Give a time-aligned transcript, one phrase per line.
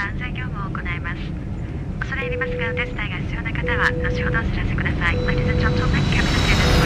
[0.00, 1.20] は安全業務を行います。
[2.00, 5.16] 恐れ入りますがお手伝いが必要な方は後ほどお知らせください。
[5.28, 6.80] Ladies and gentlemen, cabin attendants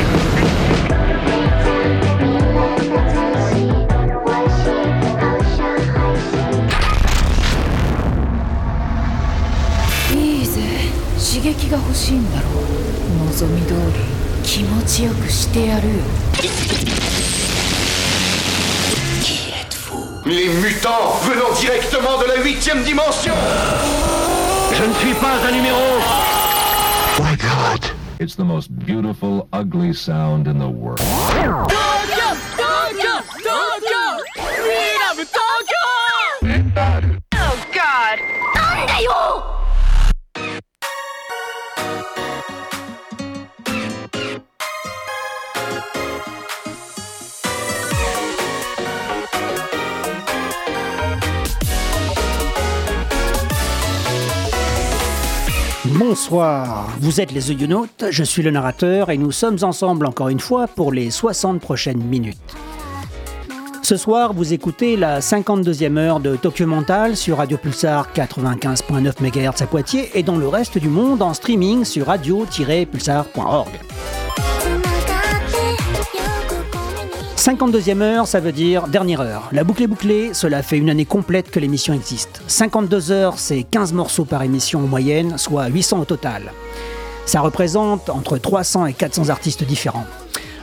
[10.16, 10.60] いいぜ
[11.18, 12.52] 刺激が欲しいんだろう
[13.26, 13.78] 望み通り
[14.42, 15.94] 気持ちよくしてやるよ
[20.26, 23.34] Les mutants venant directement de la huitième dimension.
[24.72, 25.78] Je ne suis pas un numéro.
[27.20, 27.90] My God
[28.20, 31.00] It's the most beautiful, ugly sound in the world.
[56.14, 60.38] Bonsoir, vous êtes les Eudionautes, je suis le narrateur et nous sommes ensemble encore une
[60.38, 62.38] fois pour les 60 prochaines minutes.
[63.82, 69.60] Ce soir, vous écoutez la 52e heure de Tokyo Mental sur Radio Pulsar 95.9 MHz
[69.60, 73.72] à Poitiers et dans le reste du monde en streaming sur radio-pulsar.org.
[77.44, 79.50] 52e heure, ça veut dire dernière heure.
[79.52, 82.40] La boucle est bouclée, cela fait une année complète que l'émission existe.
[82.46, 86.52] 52 heures, c'est 15 morceaux par émission en moyenne, soit 800 au total.
[87.26, 90.06] Ça représente entre 300 et 400 artistes différents.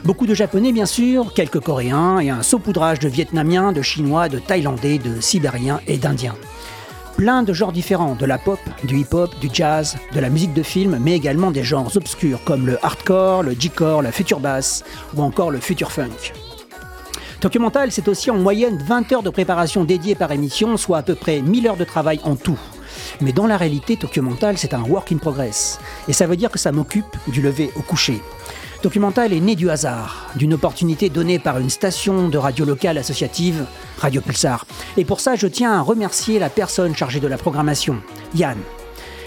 [0.02, 4.40] Beaucoup de japonais bien sûr, quelques coréens et un saupoudrage de vietnamiens, de chinois, de
[4.40, 6.34] thaïlandais, de sibériens et d'indiens.
[7.16, 10.64] Plein de genres différents, de la pop, du hip-hop, du jazz, de la musique de
[10.64, 14.82] film, mais également des genres obscurs comme le hardcore, le G-core, la future bass
[15.14, 16.32] ou encore le future funk.
[17.42, 21.02] Tokyo Mental, c'est aussi en moyenne 20 heures de préparation dédiées par émission, soit à
[21.02, 22.58] peu près 1000 heures de travail en tout.
[23.20, 25.80] Mais dans la réalité, Tokyo Mental, c'est un work in progress.
[26.06, 28.22] Et ça veut dire que ça m'occupe du lever au coucher.
[28.80, 32.96] Tokyo Mental est né du hasard, d'une opportunité donnée par une station de radio locale
[32.96, 33.66] associative,
[33.98, 34.64] Radio Pulsar.
[34.96, 37.96] Et pour ça, je tiens à remercier la personne chargée de la programmation,
[38.36, 38.58] Yann.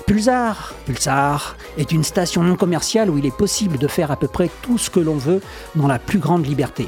[0.07, 4.29] Pulsar, Pulsar est une station non commerciale où il est possible de faire à peu
[4.29, 5.41] près tout ce que l'on veut
[5.75, 6.87] dans la plus grande liberté.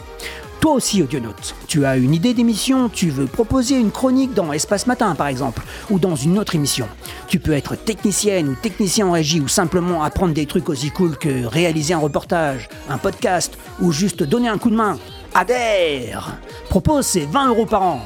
[0.60, 4.88] Toi aussi, audionaute, tu as une idée d'émission, tu veux proposer une chronique dans Espace
[4.88, 6.88] Matin par exemple, ou dans une autre émission.
[7.28, 11.18] Tu peux être technicienne ou technicien en régie ou simplement apprendre des trucs aussi cool
[11.18, 14.98] que réaliser un reportage, un podcast ou juste donner un coup de main.
[15.36, 16.38] Adhère
[16.70, 18.02] Propose, c'est 20 euros par an.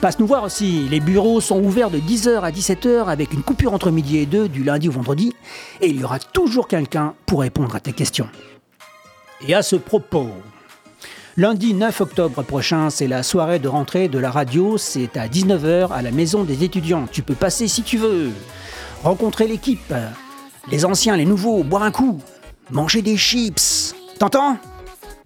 [0.00, 3.72] Passe nous voir aussi, les bureaux sont ouverts de 10h à 17h avec une coupure
[3.72, 5.32] entre midi et 2 du lundi au vendredi
[5.80, 8.28] et il y aura toujours quelqu'un pour répondre à tes questions.
[9.46, 10.28] Et à ce propos,
[11.36, 14.78] Lundi 9 octobre prochain, c'est la soirée de rentrée de la radio.
[14.78, 17.08] C'est à 19h à la maison des étudiants.
[17.10, 18.30] Tu peux passer si tu veux.
[19.02, 19.92] Rencontrer l'équipe.
[20.70, 22.20] Les anciens, les nouveaux, boire un coup.
[22.70, 23.96] Manger des chips.
[24.20, 24.58] T'entends?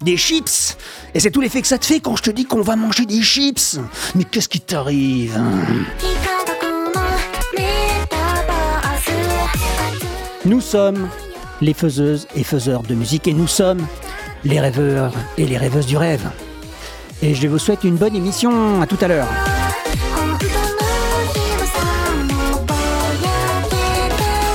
[0.01, 0.77] Des chips?
[1.13, 3.05] Et c'est tout l'effet que ça te fait quand je te dis qu'on va manger
[3.05, 3.77] des chips.
[4.15, 5.39] Mais qu'est-ce qui t'arrive?
[10.43, 11.07] Nous sommes
[11.61, 13.85] les faiseuses et faiseurs de musique et nous sommes
[14.44, 16.28] les rêveurs et les rêveuses du rêve.
[17.22, 18.80] Et je vous souhaite une bonne émission.
[18.80, 19.28] À tout à l'heure.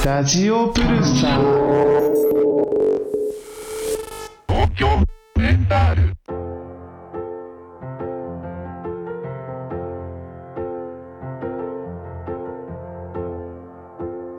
[0.09, 1.69] ラジオプルサー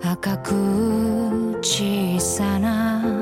[0.02, 0.54] 赤く
[1.62, 3.13] 小さな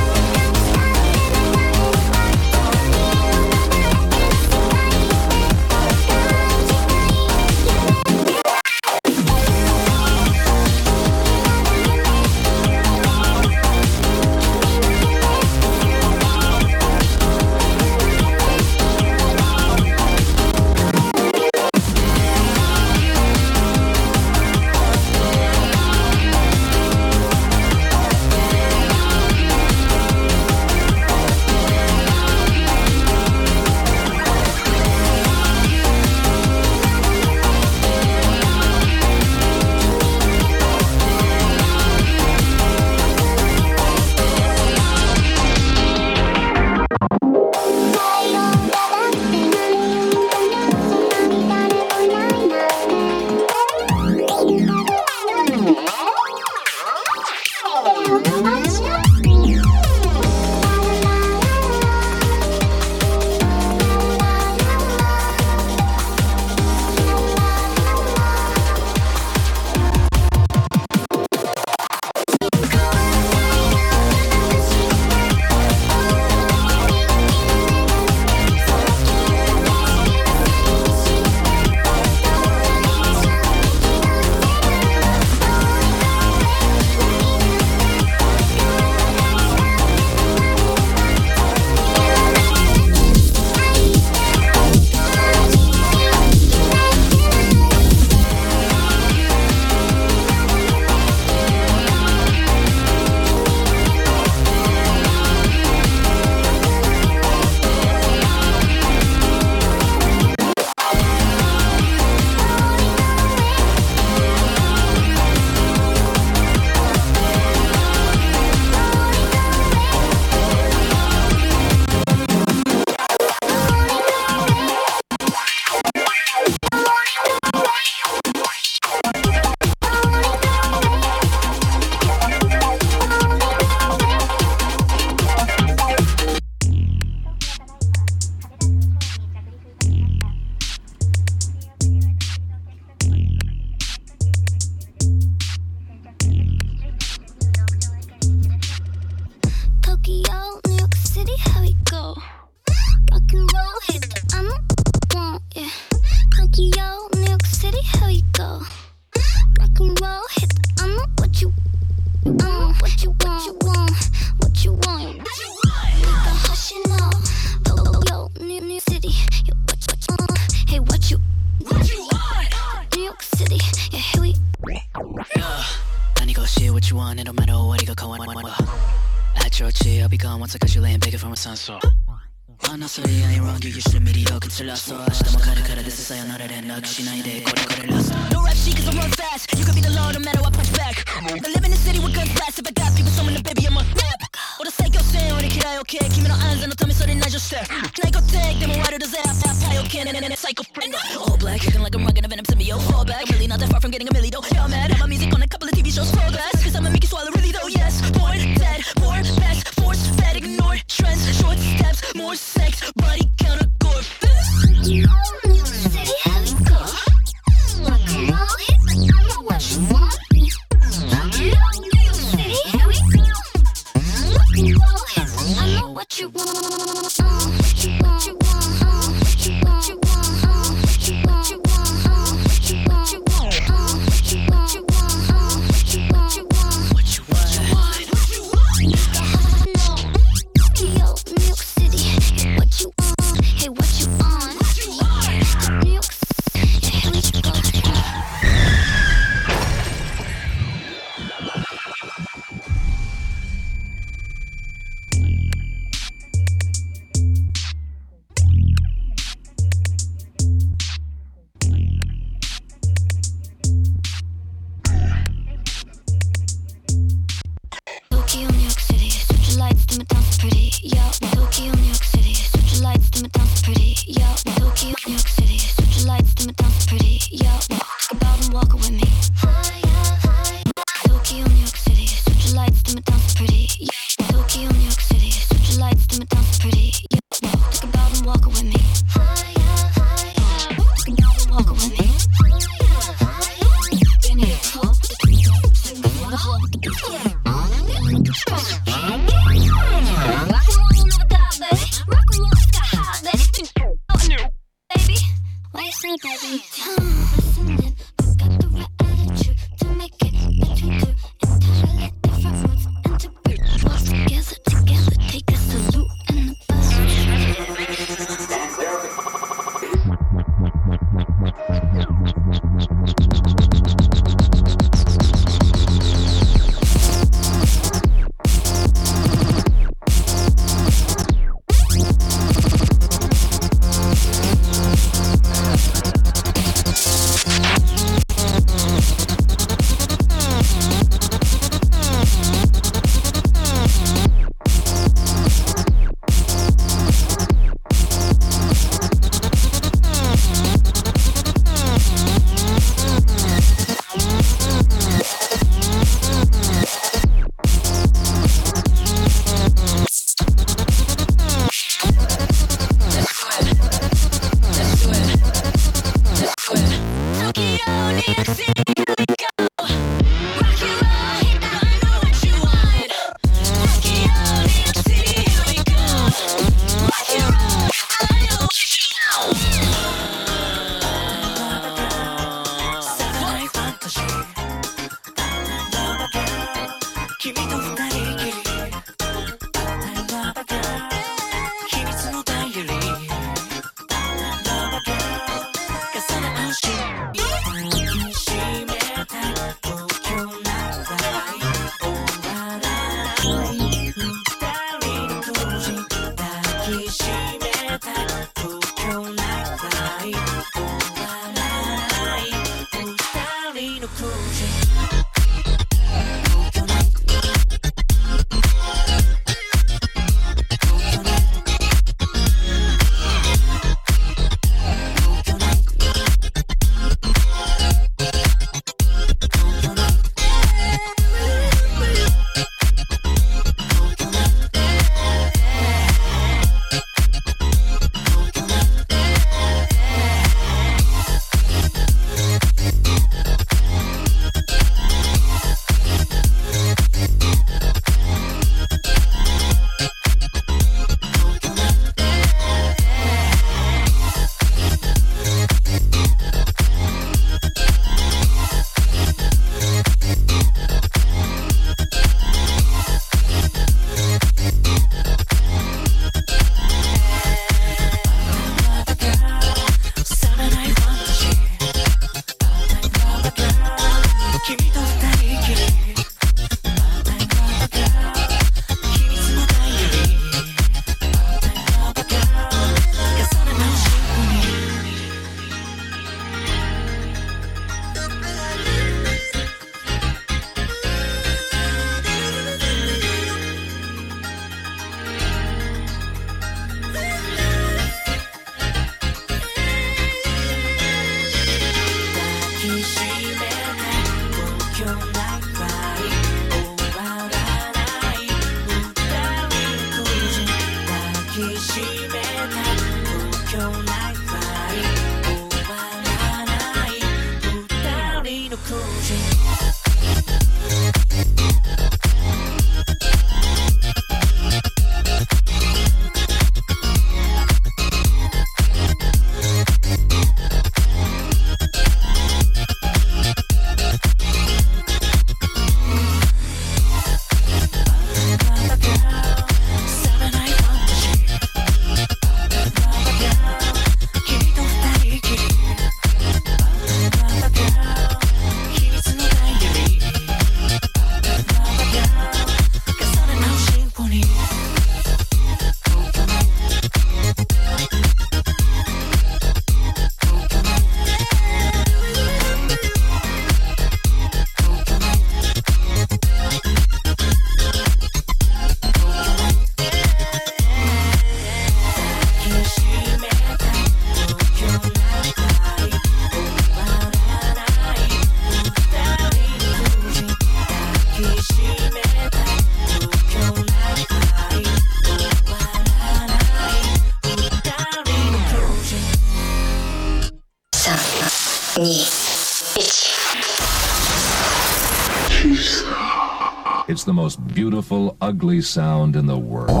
[598.81, 600.00] Sound in the world.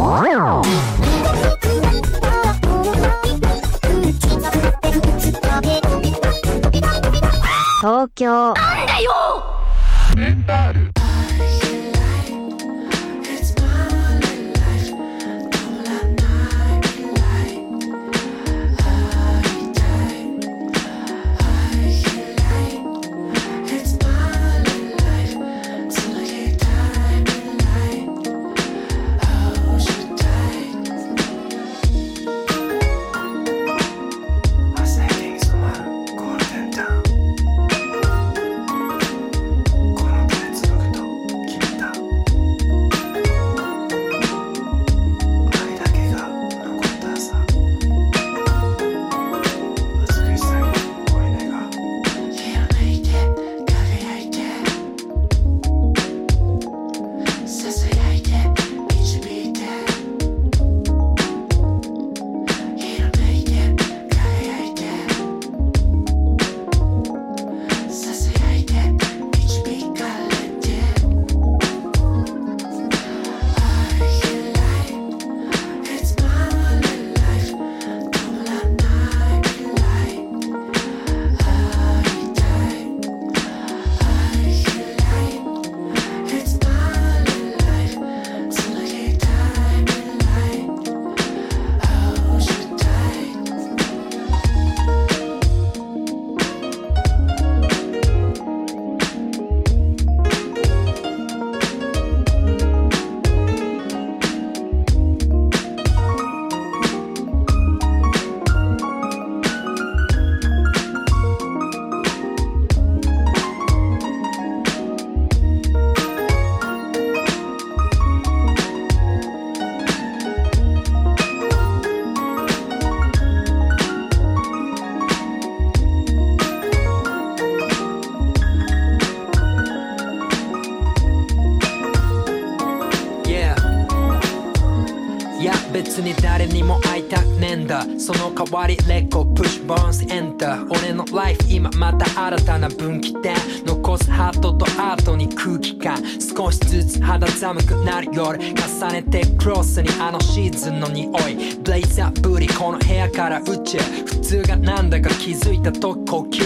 [148.13, 151.55] 夜重ねてクロスにあのシーズンの匂い。
[151.63, 153.77] ブレイザーブリこの部屋から宇宙。
[153.77, 156.41] 普通がなんだか気づいたと呼吸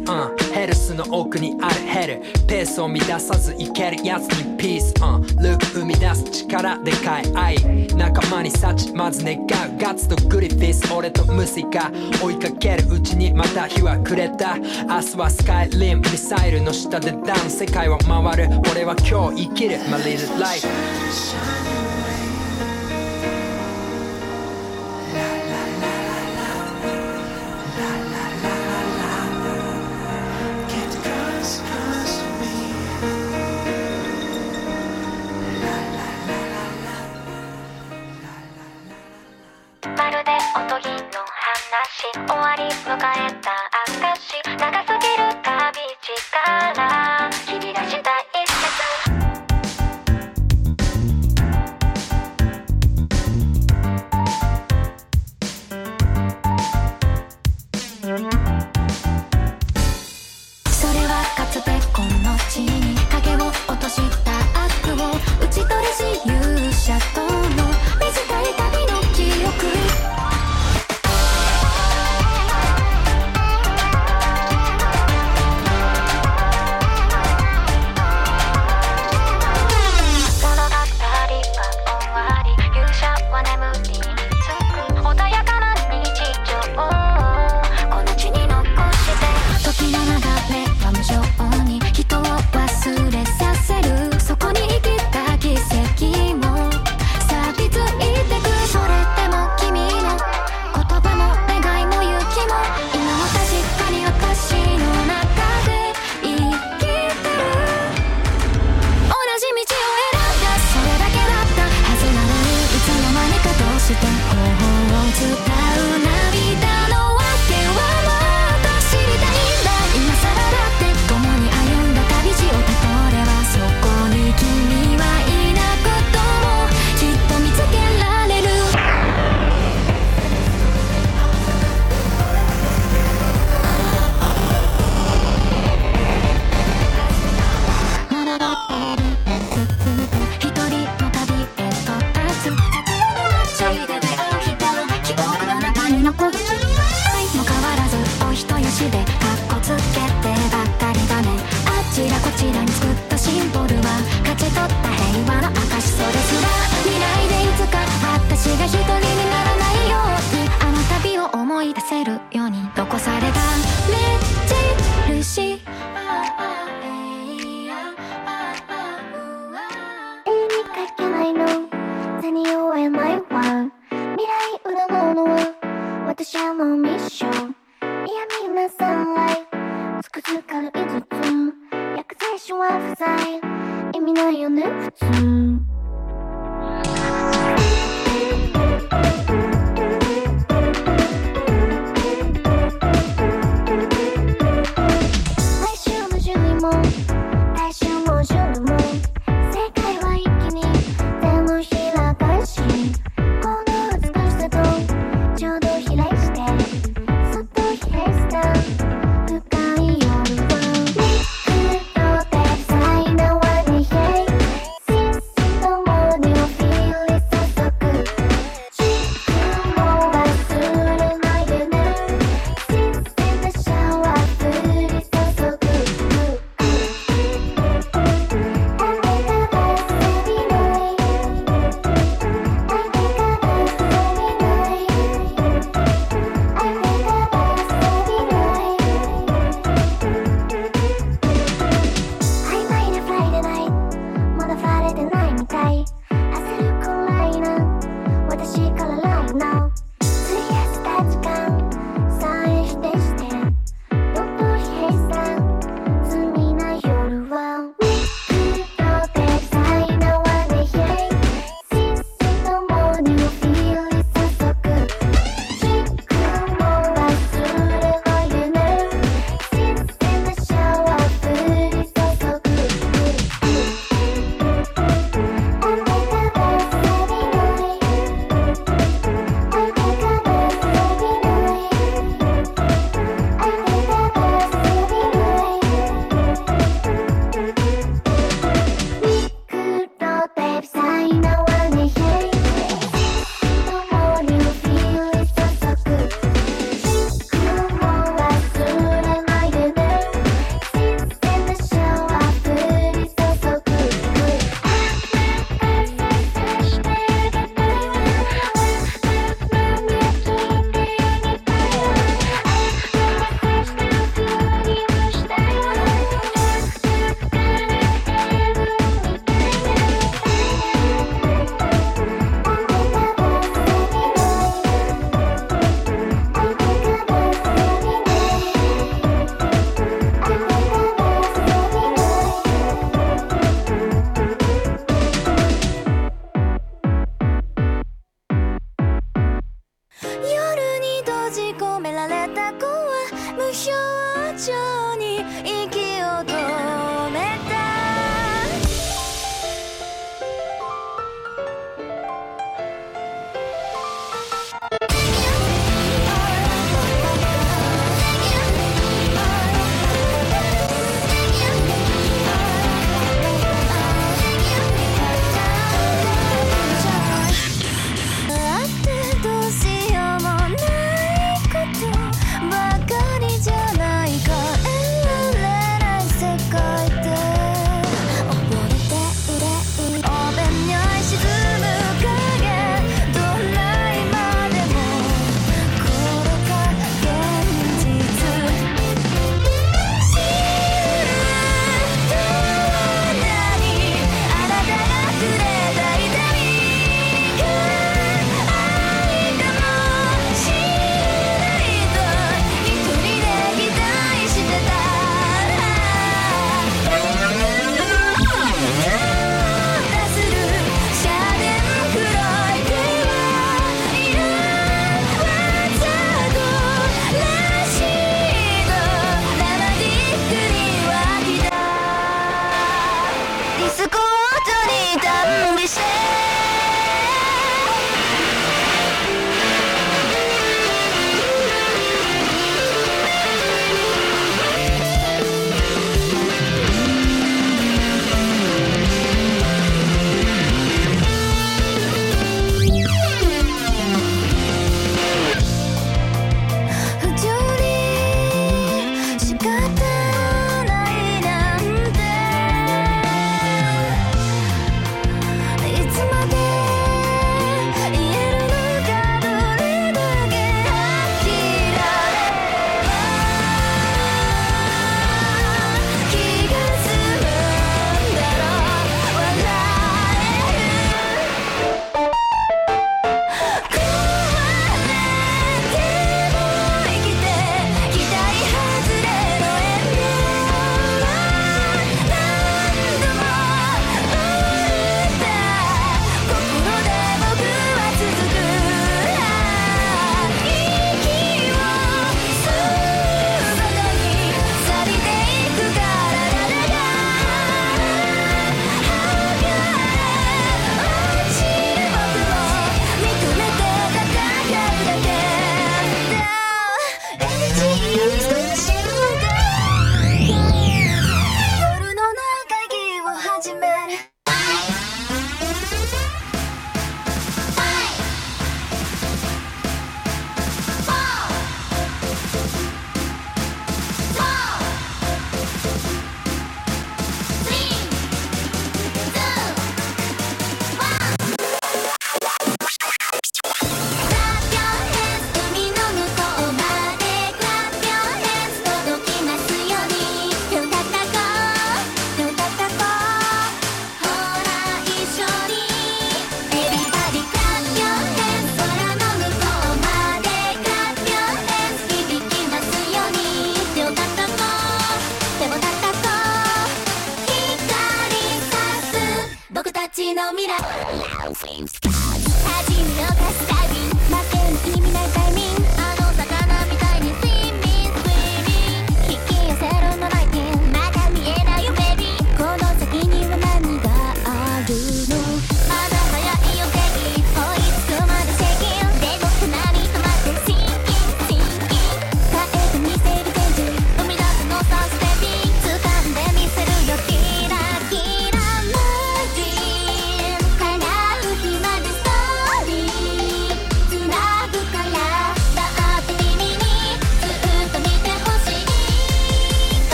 [0.00, 2.22] うん、ヘルスの奥にあるヘル。
[2.46, 7.32] ペースを乱さずいけるやつにピース、うん、ルーク生み出す力でかい。
[7.34, 9.39] 愛仲間に幸まず願
[9.90, 11.90] カツとグリフィス俺とムシが
[12.22, 14.56] 追いかけるうちにまた日は暮れた。
[14.56, 18.60] 明日はスカイリムミサイルの下でダウン世界は回る。
[18.70, 19.78] 俺は今日生きる。
[19.90, 21.69] マリルライフ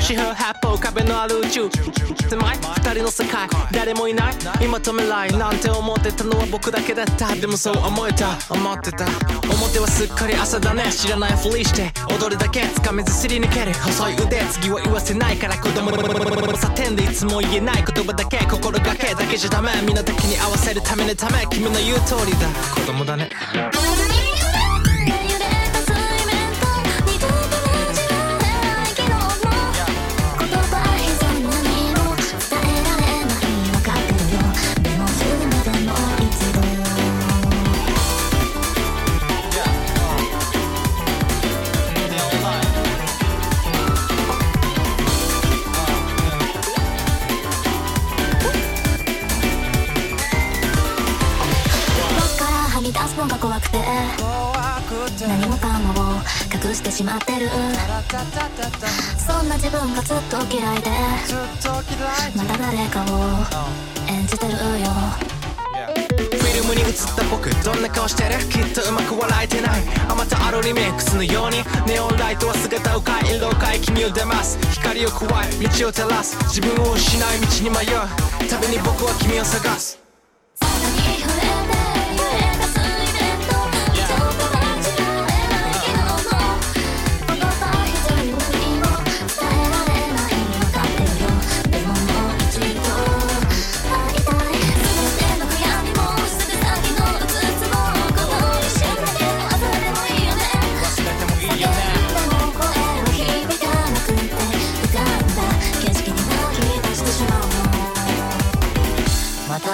[0.00, 1.70] 四方八方壁のある宇宙。
[2.28, 3.48] 狭い二人の世界。
[3.72, 4.34] 誰もいない。
[4.62, 5.32] 今止めない。
[5.36, 7.34] なんて思ってたのは僕だけだった。
[7.34, 8.38] でもそう思えた。
[8.50, 9.06] 思ってた。
[9.50, 10.90] 表はすっかり朝だね。
[10.92, 11.36] 知らない。
[11.36, 11.92] ふりして。
[12.08, 12.62] 踊るだけ。
[12.62, 13.72] つかめずすり抜ける。
[13.74, 14.40] 細い腕。
[14.52, 15.56] 次は言わせないから。
[15.58, 23.30] 子供のさてんでいつも言えない言葉だけ心がけだけじゃダメ身の丈に合わせるためのため君の言う通りだ子供だね
[55.26, 56.20] 何もかもを
[56.54, 57.48] 隠してしまってる。
[59.18, 60.90] そんな自分がずっと嫌いで
[62.36, 63.14] また誰かを
[64.08, 64.58] 演じてるよ。
[66.08, 68.38] フィルムに映った僕どんな顔してる？
[68.48, 69.82] きっとうまく笑えてない。
[70.08, 74.58] あまたあるリミックスのようにネオンライトは姿を変え色を変え君を出ます。
[74.72, 76.36] 光を加え道を照らす。
[76.44, 77.98] 自分を失い道に迷う。
[78.48, 80.07] 旅に僕は君を探す。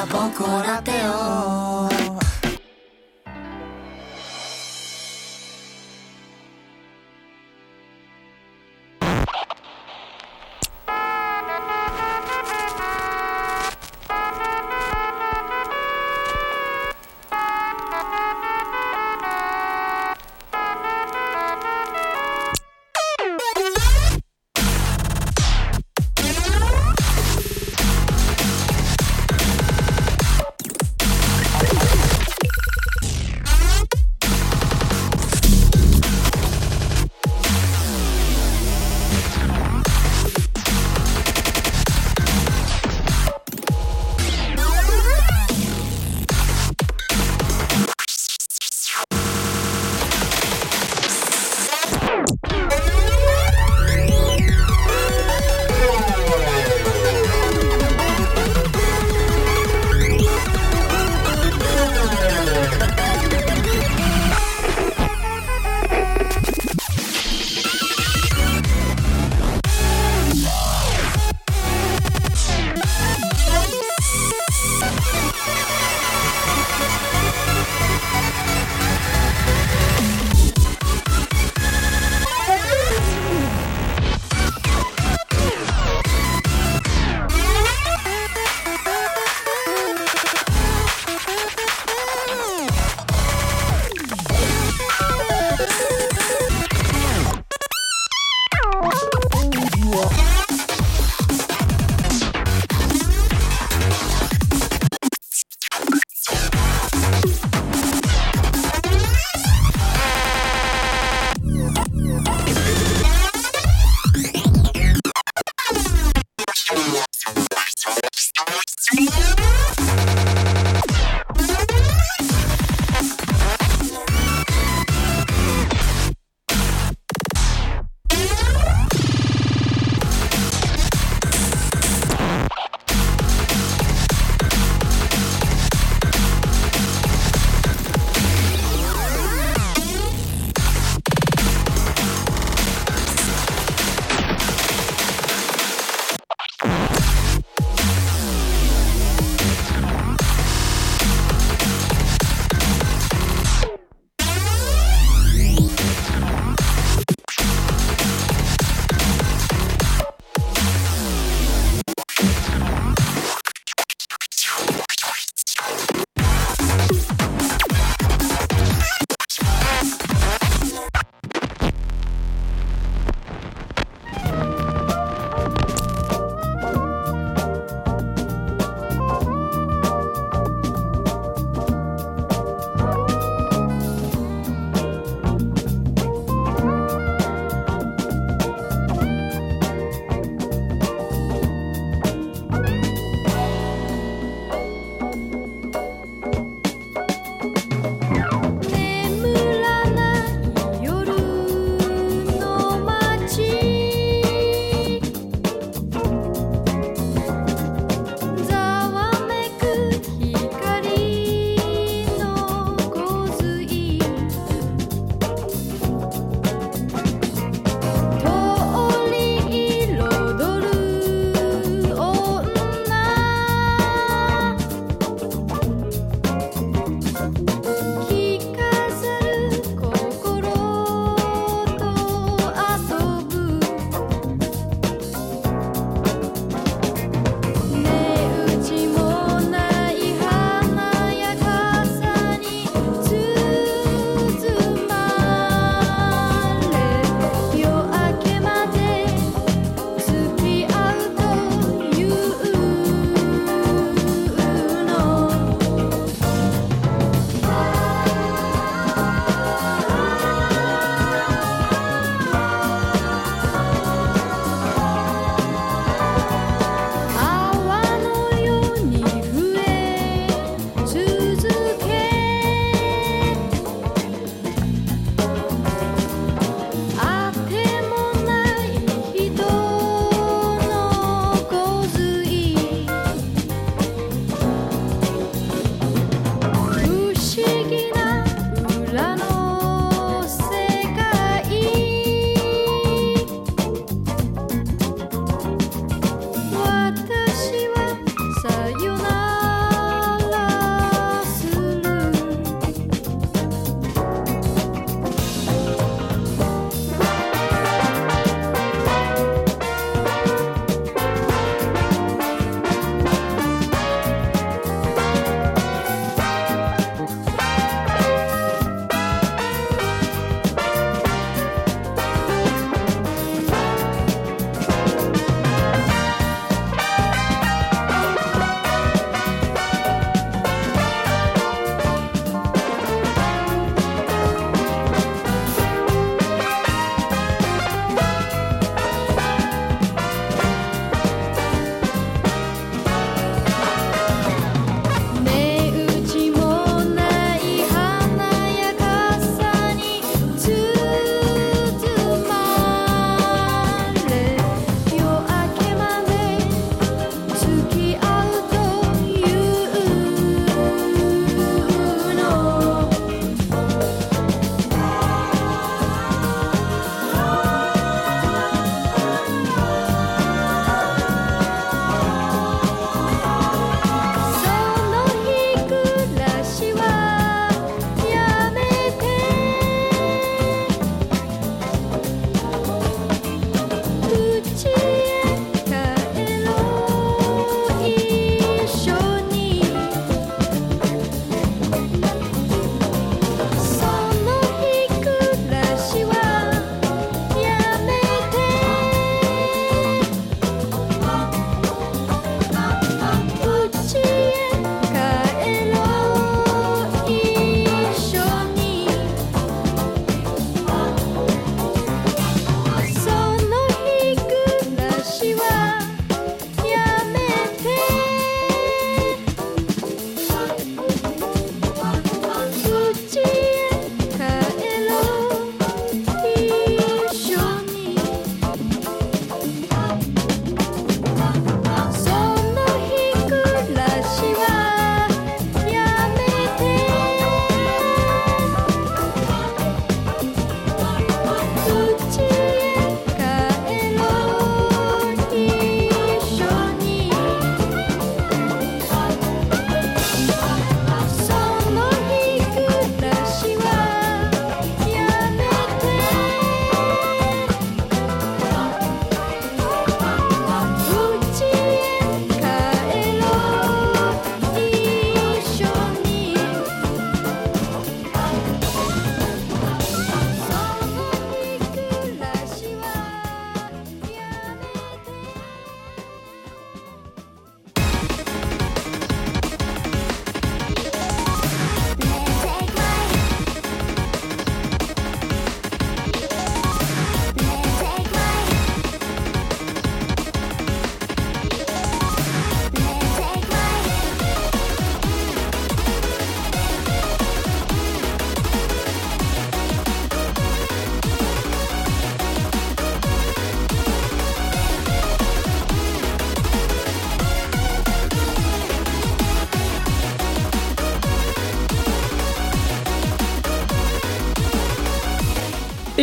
[0.07, 1.74] 僕をラテを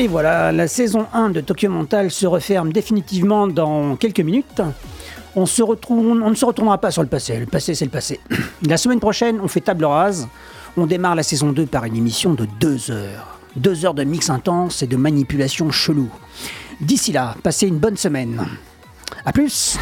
[0.01, 4.59] Et voilà, la saison 1 de Tokyo Mental se referme définitivement dans quelques minutes.
[5.35, 7.37] On, ne se retournera pas sur le passé.
[7.37, 8.19] Le passé, c'est le passé.
[8.67, 10.27] La semaine prochaine, on fait table rase.
[10.75, 13.37] On démarre la saison 2 par une émission de 2 heures.
[13.57, 16.09] 2 heures de mix intense et de manipulation chelou.
[16.79, 18.43] D'ici là, passez une bonne semaine.
[19.23, 19.77] A plus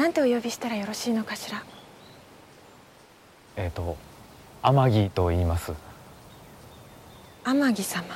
[0.00, 1.62] なんてお呼びしたらよろしいのかしら？
[3.56, 3.98] えっ、と
[4.62, 5.74] 天城と言います。
[7.44, 8.14] 天城様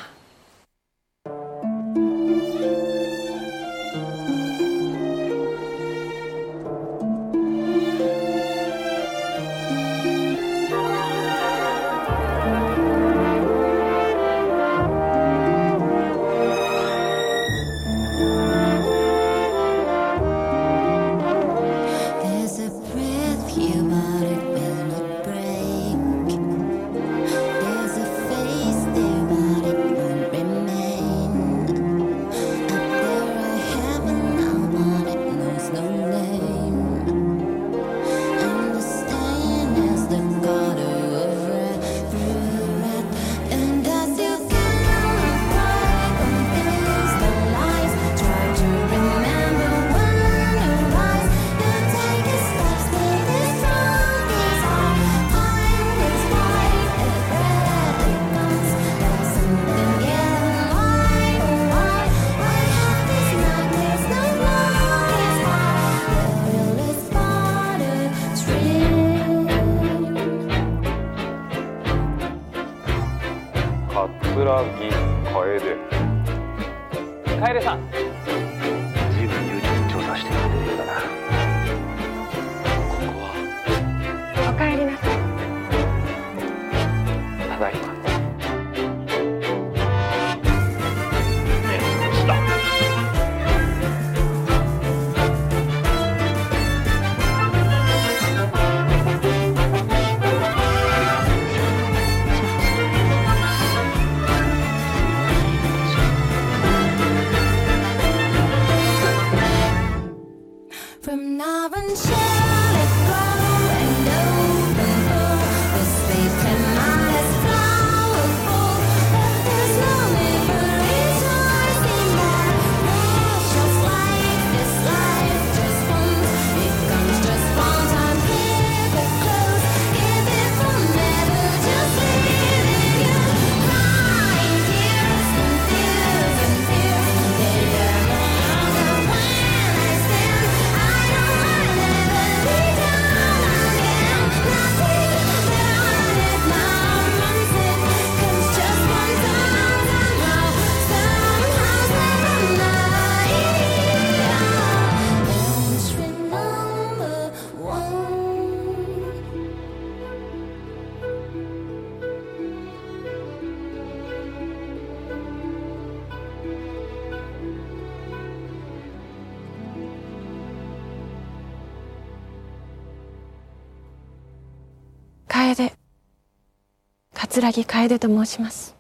[177.45, 178.74] 楓桂木楓と申します。